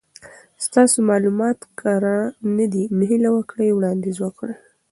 ستاسو 0.65 0.97
مالومات 1.09 1.59
کره 1.79 2.17
ندي 2.57 2.83
نو 2.97 3.01
هیله 3.11 3.29
وکړئ 3.37 3.69
وړاندیز 3.73 4.17
وکړئ 4.21 4.55